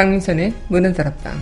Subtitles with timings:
[0.00, 1.38] 강민선의 문은 다락방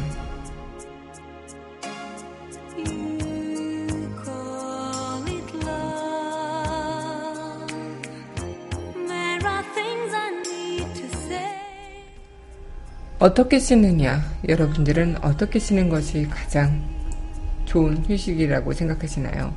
[13.21, 14.25] 어떻게 쓰느냐?
[14.49, 16.83] 여러분들은 어떻게 쓰는 것이 가장
[17.65, 19.55] 좋은 휴식이라고 생각하시나요?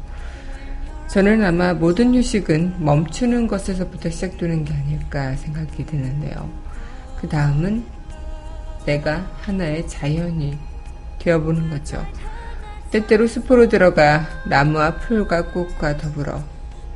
[1.09, 6.47] 저는 아마 모든 휴식은 멈추는 것에서부터 시작되는 게 아닐까 생각이 드는데요.
[7.20, 8.00] 그 다음은
[8.85, 10.58] 내가 하나의 자연이
[11.20, 12.05] 되어보는 거죠.
[12.91, 16.44] 때때로 숲으로 들어가 나무와 풀과 꽃과 더불어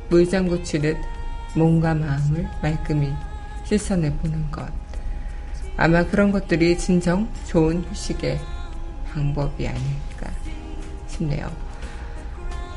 [0.08, 0.96] 물장 구 치듯
[1.54, 3.12] 몸과 마음을 말끔히
[3.64, 4.68] 씻어내보는 것.
[5.76, 8.40] 아마 그런 것들이 진정 좋은 휴식의
[9.12, 10.30] 방법이 아닐까
[11.08, 11.50] 싶네요.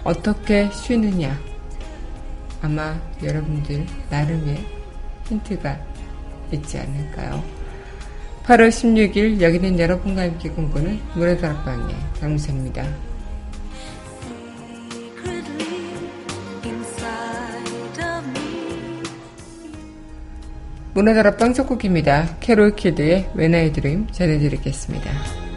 [0.04, 1.38] 어떻게 쉬느냐?
[2.62, 4.66] 아마 여러분들 나름의
[5.28, 5.78] 힌트가
[6.52, 7.59] 있지 않을까요?
[8.50, 12.84] 8월 16일 여기는 여러분과 함께 꿈꾸는 문화다락방의 강민선입니다.
[20.96, 22.38] 문화다락방 첫 곡입니다.
[22.40, 25.49] 캐롤 키드의 When I Dream 전해드리겠습니다.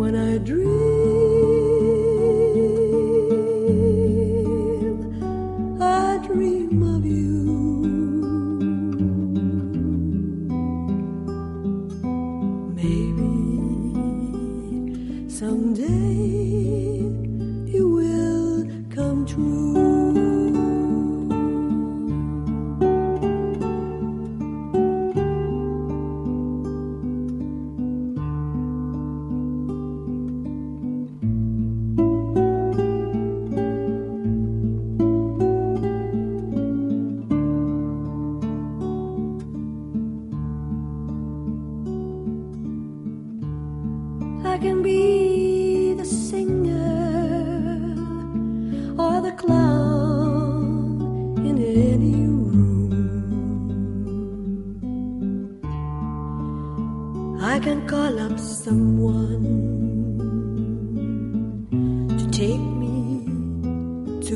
[0.00, 0.89] when I dream.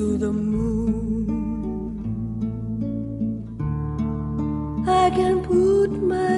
[0.04, 1.24] to the moon.
[4.86, 6.33] I can put my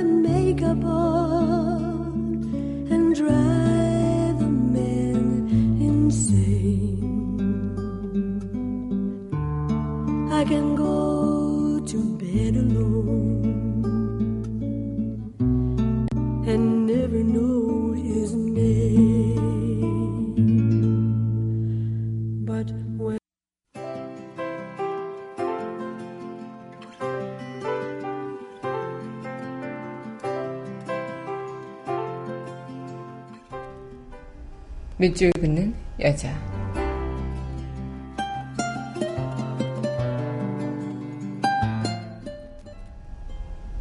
[35.06, 36.34] 밑줄 긋는 여자.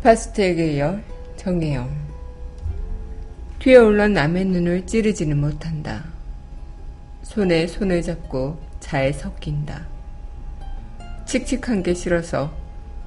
[0.03, 1.03] 파스텔 계열
[1.35, 1.89] 정혜영.
[3.57, 6.03] 뒤에 올라 남의 눈을 찌르지는 못한다.
[7.23, 9.87] 손에 손을 잡고 잘 섞인다.
[11.25, 12.55] 칙칙한 게 싫어서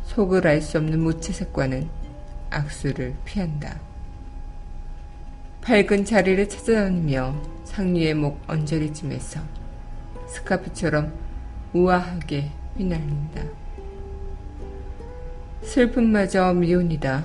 [0.02, 1.88] 속을 알 수 없는 무채색과는
[2.50, 3.78] 악수를 피한다.
[5.68, 7.34] 밝은 자리를 찾아다니며
[7.64, 9.38] 상류의 목 언저리쯤에서
[10.26, 11.12] 스카프처럼
[11.74, 13.42] 우아하게 휘날린다.
[15.60, 17.22] 슬픔마저 미온이다.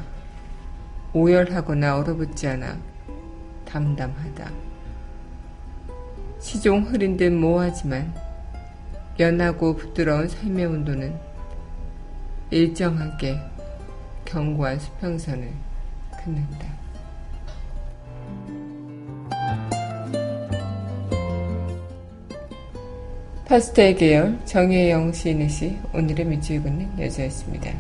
[1.14, 2.78] 오열하거나 얼어붙지 않아
[3.64, 4.52] 담담하다.
[6.42, 8.14] 시종 흐린 듯 모호하지만
[9.20, 11.18] 연하고 부드러운 삶의 온도는
[12.50, 13.40] 일정하게
[14.26, 15.50] 견고한 수평선을
[16.26, 16.83] 긋는다.
[23.54, 27.72] 파스텔 계열 정혜영 시인의 시 오늘의 밑줄 긋는 여자였습니다.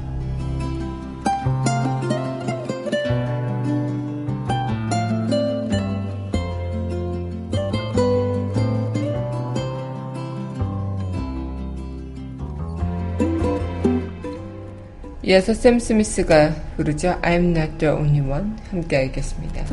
[15.23, 17.19] 이어서 샘 스미스가 부르죠.
[17.23, 18.55] I'm not the only one.
[18.69, 19.65] 함께 하겠습니다.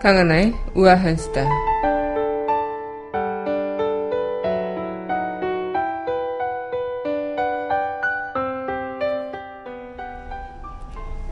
[0.00, 1.46] 강하나의 우아한 수다.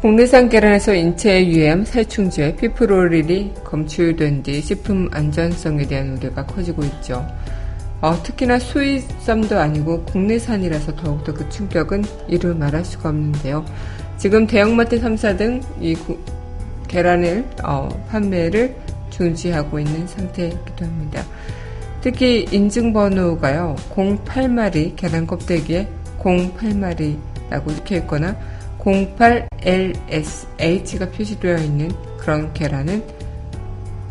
[0.03, 7.27] 국내산 계란에서 인체에 유해한 살충제 피프로릴이 검출된 뒤 식품 안전성에 대한 우려가 커지고 있죠.
[8.03, 13.65] 어, 특히나 수입쌈도 아니고 국내산이라서 더욱더 그 충격은 이루 말할 수가 없는데요.
[14.19, 15.97] 지금 대형마트 3사 등 이
[16.89, 18.75] 계란을 어, 판매를
[19.11, 21.25] 중지하고 있는 상태이기도 합니다.
[22.01, 28.37] 특히 인증번호가요 08마리 계란 껍데기에 08마리라고 적혀 있거나
[28.79, 33.03] 08LSH가 표시되어 있는 그런 계란은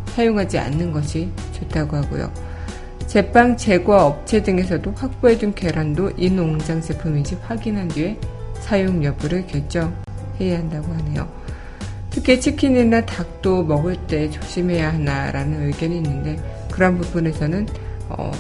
[0.08, 2.32] 사용하지 않는 것이 좋다고 하고요.
[3.08, 8.20] 제빵 제과 업체 등에서도 확보해둔 계란도 이 농장 제품인지 확인한 뒤에
[8.60, 11.47] 사용 여부를 결정해야 한다고 하네요.
[12.18, 16.36] 특히 치킨이나 닭도 먹을 때 조심해야 하나라는 의견이 있는데
[16.72, 17.68] 그런 부분에서는
[18.10, 18.32] 어,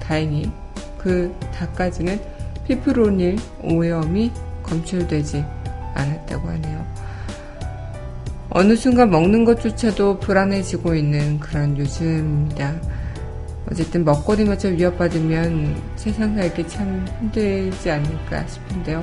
[0.00, 0.50] 다행히
[0.98, 2.20] 그 닭까지는
[2.66, 4.32] 피프로닐 오염이
[4.64, 5.44] 검출되지
[5.94, 6.84] 않았다고 하네요.
[8.50, 12.74] 어느 순간 먹는 것조차도 불안해지고 있는 그런 요즘입니다.
[13.70, 19.00] 어쨌든 먹거리마저 위협받으면 세상 살기 참 힘들지 않을까 싶은데요.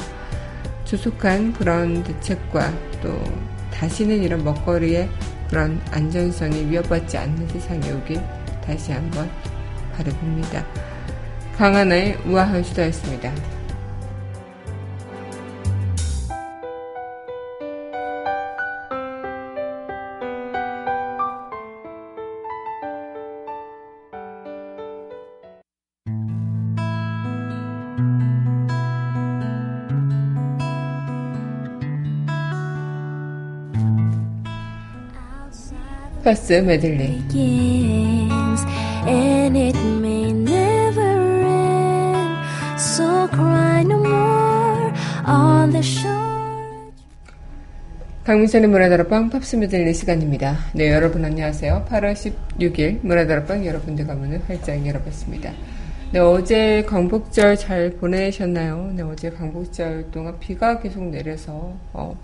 [0.84, 3.22] 조속한 그런 대책과 또
[3.72, 5.10] 다시는 이런 먹거리의
[5.50, 8.22] 그런 안전성이 위협받지 않는 세상이 오길
[8.64, 9.30] 다시 한번
[9.96, 10.66] 바라봅니다.
[11.58, 13.57] 강하나의 우아한 수다였습니다.
[36.28, 37.24] 팝스 메들리
[48.26, 50.58] 강민선의 문화다락방 팝스 메들리 시간입니다.
[50.74, 51.86] 네, 여러분 안녕하세요.
[51.90, 55.54] 8월 16일 문화다락방 여러분들과 문을 활짝 열어봤습니다.
[56.12, 58.92] 네, 어제 광복절 잘 보내셨나요?
[58.94, 62.20] 네, 어제 광복절 동안 비가 계속 내려서 어,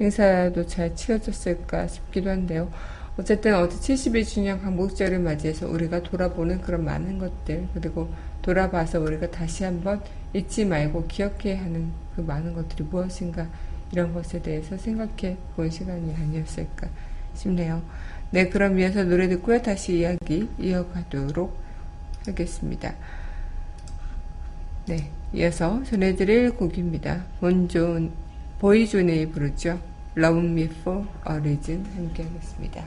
[0.00, 2.70] 행사도 잘 치러졌을까 싶기도 한데요.
[3.18, 8.08] 어쨌든 어제 72주년 광복절을 맞이해서 우리가 돌아보는 그런 많은 것들 그리고
[8.42, 10.00] 돌아봐서 우리가 다시 한번
[10.32, 13.48] 잊지 말고 기억해야 하는 그 많은 것들이 무엇인가
[13.90, 16.88] 이런 것에 대해서 생각해 본 시간이 아니었을까
[17.34, 17.82] 싶네요.
[18.30, 19.62] 네, 그럼 이어서 노래 듣고요.
[19.62, 21.58] 다시 이야기 이어가도록
[22.24, 22.94] 하겠습니다.
[24.86, 27.24] 네, 이어서 전해드릴 곡입니다.
[27.40, 28.12] 본존,
[28.60, 29.80] 보이존이 부르죠.
[30.18, 32.84] Love Me For A Reason 함께 하겠습니다.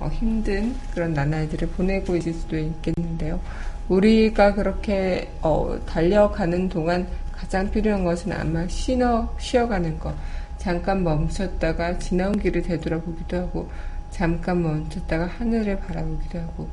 [0.00, 3.40] 어, 힘든 그런 나날들을 보내고 있을 수도 있겠는데요.
[3.88, 10.14] 우리가 그렇게 어, 달려가는 동안 가장 필요한 것은 아마 쉬어, 쉬어가는 것.
[10.58, 13.70] 잠깐 멈췄다가 지나온 길을 되돌아보기도 하고,
[14.10, 16.68] 잠깐 멈췄다가 하늘을 바라보기도 하고,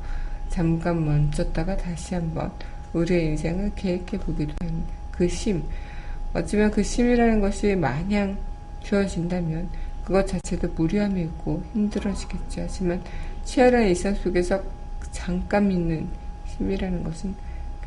[0.50, 2.51] 잠깐 멈췄다가 다시 한번
[2.94, 5.63] 우리의 인생을 계획해 보기도 하는 그 심.
[6.34, 8.38] 어쩌면 그 심이라는 것이 마냥
[8.82, 9.70] 주어진다면
[10.05, 12.62] 그것 자체도 무료함이 있고 힘들어지겠죠.
[12.62, 13.01] 하지만
[13.43, 14.62] 치열한 일상 속에서
[15.12, 16.07] 잠깐 믿는
[16.45, 17.35] 힘이라는 것은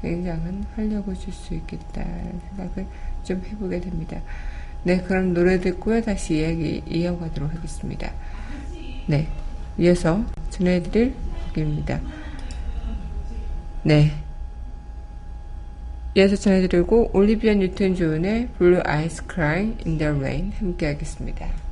[0.02, 2.86] 굉장한 활력을 줄 수 있겠다는 생각을
[3.24, 4.20] 좀 해보게 됩니다.
[4.84, 6.00] 네, 그럼 노래 듣고요.
[6.02, 8.12] 다시 이야기 이어가도록 하겠습니다.
[9.06, 9.28] 네,
[9.78, 11.14] 이어서 전해드릴
[11.54, 12.00] 곡입니다.
[13.82, 14.12] 네.
[16.14, 21.67] 이어서 전해드리고 올리비아 뉴튼 존의 Eyes Crying in the Rain 함께 하겠습니다.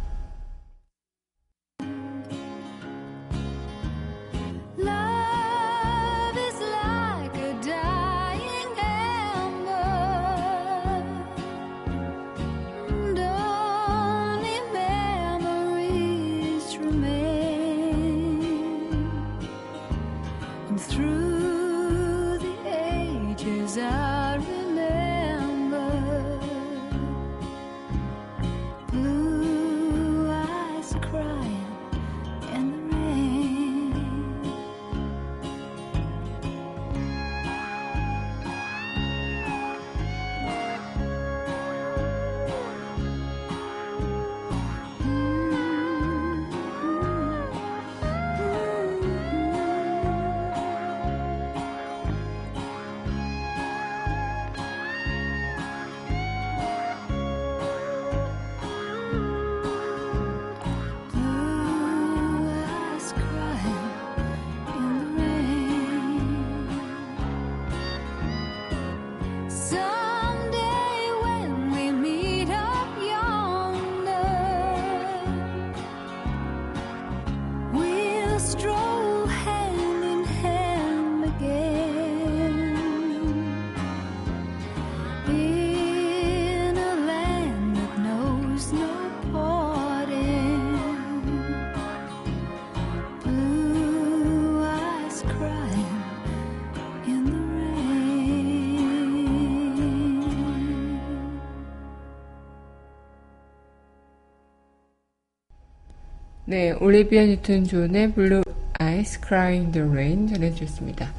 [106.57, 108.41] 네, 올리비아 뉴튼 존의 Blue
[108.79, 111.13] Eyes Crying in the Rain 전해드렸습니다.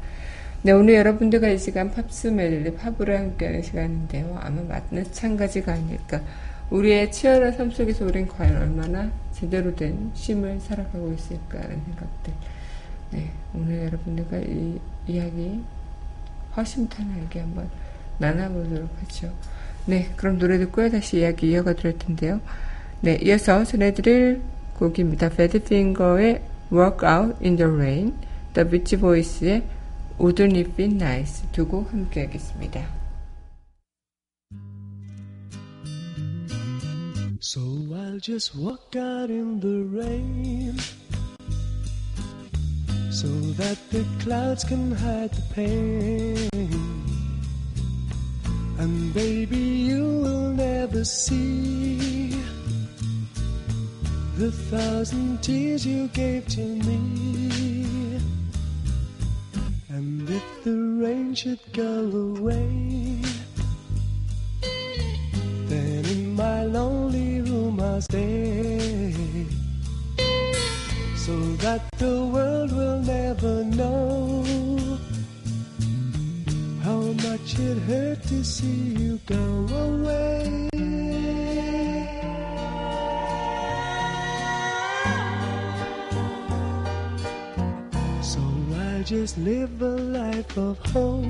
[0.63, 4.39] 네, 오늘 여러분들과 이 시간 팝스 메들리 팝으로 함께하는 시간인데요.
[4.41, 6.21] 아마 마찬가지가 아닐까.
[6.73, 12.33] 우리의 치열한 삶 속에서 우린 과연 얼마나 제대로 된 쉼을 살아가고 있을까 하는 생각들.
[13.11, 15.61] 네, 오늘 여러분들과 이 이야기
[16.57, 17.69] 허심탄회하게 한번
[18.17, 19.31] 나눠보도록 하죠.
[19.85, 20.91] 네, 그럼 노래 듣고요.
[20.91, 22.41] 다시 이야기 이어가 드릴 텐데요.
[23.03, 24.41] 네, 이어서 전해드릴
[24.79, 25.29] 곡입니다.
[25.29, 26.41] 배드핑거의
[26.73, 28.15] Walk Out in the Rain,
[28.55, 29.63] The Beach Boys의
[30.19, 33.02] Wouldn't It Be Nice 두 곡 함께 하겠습니다.
[37.55, 37.61] So
[37.95, 40.75] I'll just walk out in the rain
[43.11, 43.29] so
[43.61, 46.49] that the clouds can hide the pain.
[48.79, 52.31] And baby, you will never see
[54.39, 58.19] the thousand tears you gave to me.
[59.91, 63.12] And if the rain should go away,
[68.03, 69.47] Stay
[71.15, 74.45] so that the world will never know
[76.83, 79.45] how much it hurt to see you go
[79.87, 80.69] away.
[88.21, 88.41] So
[88.91, 91.25] I just live a life of hope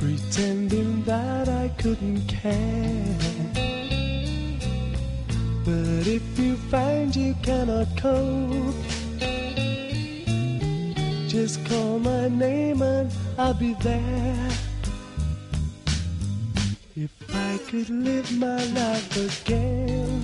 [0.00, 3.35] pretending that I couldn't care.
[5.66, 8.72] But if you find you cannot cope,
[11.26, 14.48] just call my name and I'll be there.
[16.94, 20.22] If I could live my life again,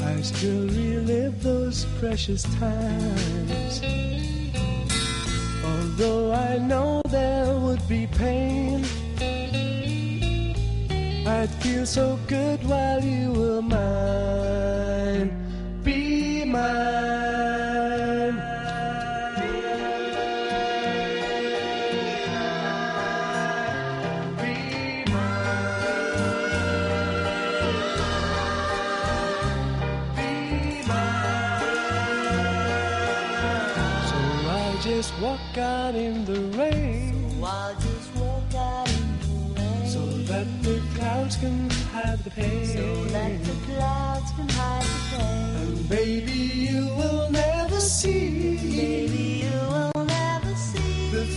[0.00, 3.82] I still relive those precious times.
[5.64, 8.84] Although I know there would be pain.
[11.26, 15.30] I'd feel so good while you were mine.
[15.82, 17.53] Be mine.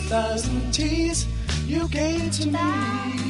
[0.07, 1.25] Thousand tears
[1.65, 3.26] you gave to me.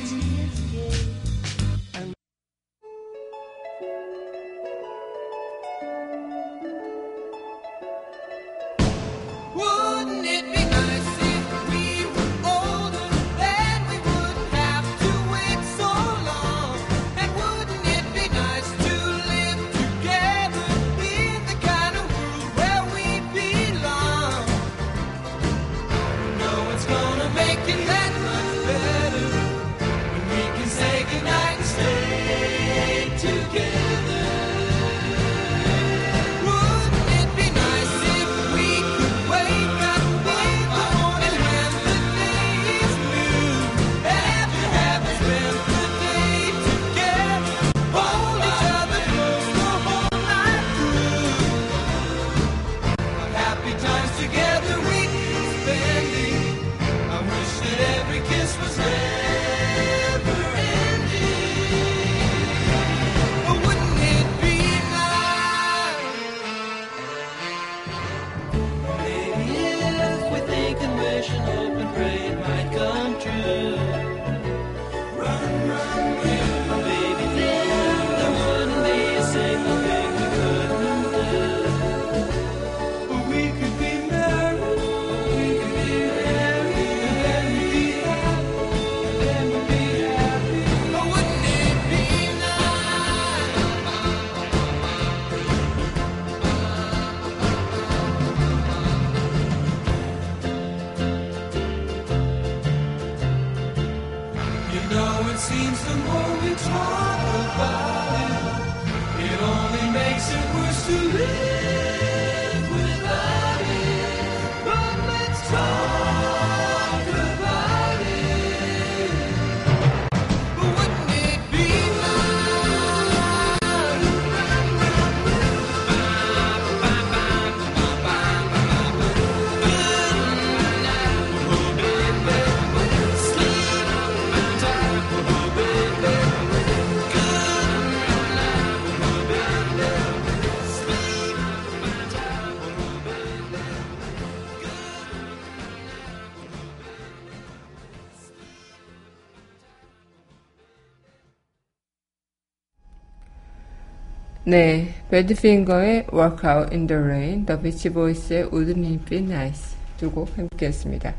[154.50, 160.38] 네, 배드핑거의 Walk Out in the Rain, The Beach Boys의 Wouldn't It Be Nice 두곡
[160.38, 161.14] 함께했습니다.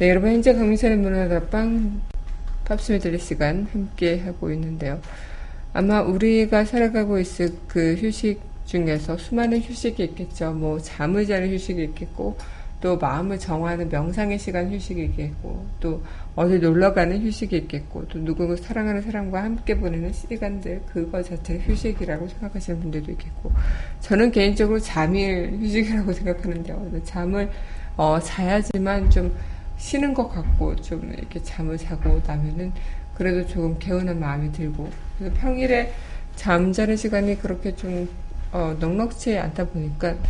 [0.00, 2.00] 네, 여러분 현재 강민선의 문화다방
[2.64, 5.00] 팝스미 들릴 시간 함께 하고 있는데요.
[5.74, 10.50] 아마 우리가 살아가고 있을 그 휴식 중에서 수많은 휴식이 있겠죠.
[10.50, 12.36] 뭐 잠을 자는 휴식이 있겠고
[12.80, 16.02] 또 마음을 정하는 명상의 시간 휴식이 있겠고 또
[16.36, 22.28] 어디 놀러 가는 휴식이 있겠고 또 누구 사랑하는 사람과 함께 보내는 시간들 그거 자체를 휴식이라고
[22.28, 23.50] 생각하시는 분들도 있겠고
[24.00, 27.00] 저는 개인적으로 잠이 휴식이라고 생각하는데요.
[27.04, 27.50] 잠을
[27.96, 29.34] 어, 자야지만 좀
[29.78, 32.70] 쉬는 것 같고 좀 이렇게 잠을 자고 나면은
[33.14, 35.90] 그래도 조금 개운한 마음이 들고 그래서 평일에
[36.36, 38.06] 잠자는 시간이 그렇게 좀
[38.52, 40.20] 어, 넉넉치 않다 보니까 뭐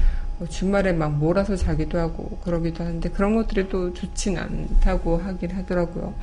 [0.48, 6.14] 주말에 막 몰아서 자기도 하고 그러기도 하는데 그런 것들이 또 좋진 않다고 하긴 하더라고요.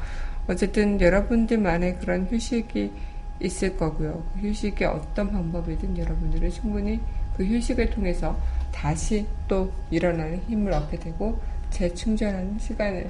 [0.47, 2.91] 어쨌든 여러분들만의 그런 휴식이
[3.39, 4.23] 있을 거고요.
[4.33, 6.99] 그 휴식이 어떤 방법이든 여러분들은 충분히
[7.35, 8.37] 그 휴식을 통해서
[8.71, 11.39] 다시 또 일어나는 힘을 얻게 되고
[11.71, 13.09] 재충전하는 시간을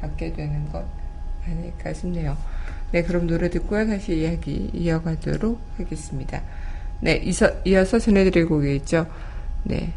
[0.00, 0.84] 갖게 되는 것
[1.46, 2.36] 아닐까 싶네요.
[2.92, 3.86] 네, 그럼 노래 듣고요.
[3.86, 6.42] 다시 이야기 이어가도록 하겠습니다.
[7.00, 9.06] 네, 이서, 이어서 전해드릴 곡이 있죠.
[9.64, 9.92] 네,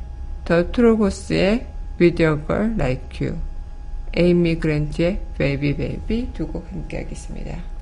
[0.48, 0.72] 더
[2.24, 3.38] Your Girl Like You,
[4.16, 7.77] 에이미 그랜트의 Baby Baby 두 곡 함께 하겠습니다.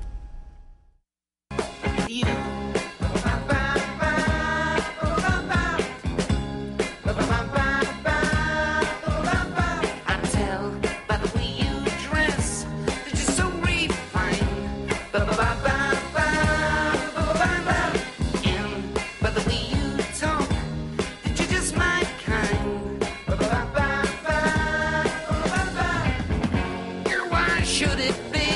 [27.76, 28.52] Should it be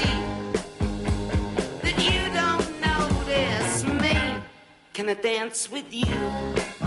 [1.83, 4.42] that you don't notice me?
[4.94, 6.80] Can I dance with you?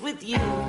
[0.00, 0.61] With you?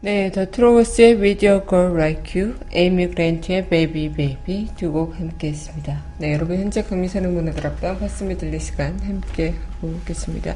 [0.00, 5.48] 네, 더 트로버스의 With Your Girl Like You, 에이미 그랜트의 Baby Baby 두 곡 함께
[5.48, 6.00] 했습니다.
[6.18, 10.54] 네, 여러분 현재 강미사는 문화들 앞방 가슴이 들릴 시간 함께 하고 있겠습니다.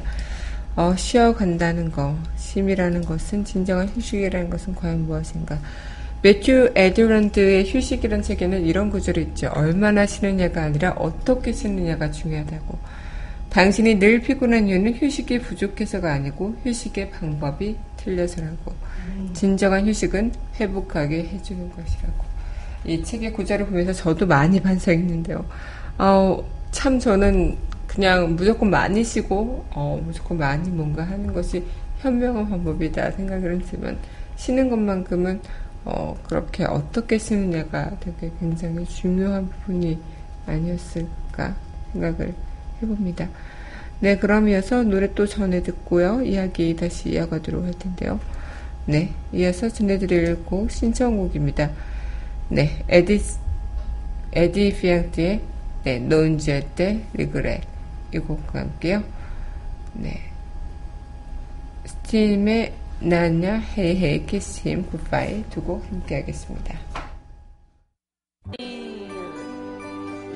[0.77, 5.59] 어, 쉬어간다는 거, 쉼이라는 것은 진정한 휴식이라는 것은 과연 무엇인가?
[6.21, 9.51] 매튜 에드런드의 휴식이란 책에는 이런 구절이 있죠.
[9.55, 12.77] 얼마나 쉬느냐가 아니라 어떻게 쉬느냐가 중요하다고.
[13.49, 18.73] 당신이 늘 피곤한 이유는 휴식이 부족해서가 아니고 휴식의 방법이 틀려서라고.
[19.33, 22.31] 진정한 휴식은 회복하게 해주는 것이라고.
[22.85, 25.45] 이 책의 구절을 보면서 저도 많이 반성했는데요.
[25.97, 27.57] 어, 참 저는
[27.87, 31.63] 그냥 무조건 많이 쉬고, 어, 무조건 많이 뭔가 하는 것이
[31.99, 33.97] 현명한 방법이다 생각을 했지만,
[34.37, 35.41] 쉬는 것만큼은,
[35.83, 39.99] 어, 그렇게 어떻게 쉬느냐가 되게 굉장히 중요한 부분이
[40.45, 41.55] 아니었을까
[41.93, 42.33] 생각을
[42.81, 43.29] 해봅니다.
[43.99, 46.21] 네, 그럼 이어서 노래 또 전해 듣고요.
[46.23, 48.19] 이야기 다시 이어가도록 할 텐데요.
[48.85, 51.71] 네, 이어서 전해드릴 곡 신청곡입니다.
[52.49, 53.21] 네, 에디,
[54.33, 55.41] 에디트 피아프의
[55.83, 57.61] 네, Non, je ne regrette
[58.13, 59.03] 이 곡과 함께요.
[59.93, 60.19] 네,
[61.85, 66.78] 스팀의 나냐 헤이헤이 키스힘 굿바이 두 곡 함께 하겠습니다.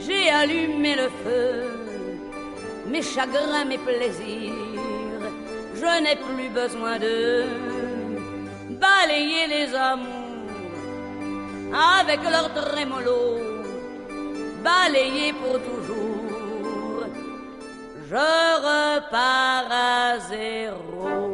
[0.05, 1.71] J'ai allumé le feu,
[2.91, 4.53] mes chagrins, mes plaisirs.
[5.75, 7.47] Je n'ai plus besoin de
[8.81, 10.51] balayer les amours
[11.73, 13.39] avec leur trémolo,
[14.65, 17.07] balayer pour toujours.
[18.11, 18.27] Je
[18.69, 21.34] repars à zéro.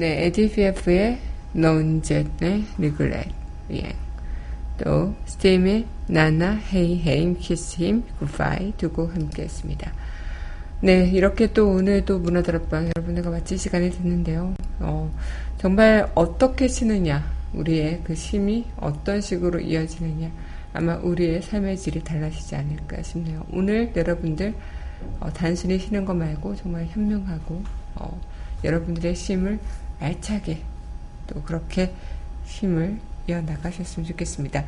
[0.00, 1.18] 네, 에디트 피아프의
[1.52, 3.26] Non, je ne regrette
[3.72, 3.94] 예.
[4.78, 9.92] 또 스팀의 Na Na Hey Hey Kiss Him Goodbye 두 곡 함께 했습니다.
[10.80, 14.54] 네, 이렇게 또 오늘도 문화다락방 여러분들과 마칠 시간이 됐는데요.
[14.78, 15.14] 어,
[15.58, 20.30] 정말 어떻게 쉬느냐 우리의 그 쉼이 어떤 식으로 이어지느냐
[20.72, 23.44] 아마 우리의 삶의 질이 달라지지 않을까 싶네요.
[23.52, 24.54] 오늘 여러분들
[25.20, 27.62] 어, 단순히 쉬는 거 말고 정말 현명하고
[27.96, 28.18] 어,
[28.64, 29.58] 여러분들의 쉼을
[30.00, 30.62] 알차게
[31.26, 31.94] 또 그렇게
[32.46, 34.64] 쉼을 이어나가셨으면 좋겠습니다.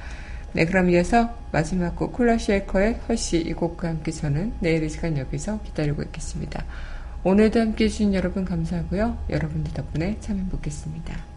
[0.53, 5.17] 네, 그럼 이어서 마지막 곡 콜라 쉐이커의 허쉬 이 곡과 함께 저는 내일 이 시간
[5.17, 6.65] 여기서 기다리고 있겠습니다.
[7.25, 9.17] 오늘도 함께 해주신 여러분 감사하고요.
[9.31, 11.32] 여러분들 덕분에 참 행복했습니다.